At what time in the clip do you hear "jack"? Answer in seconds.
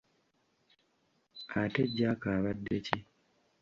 1.97-2.21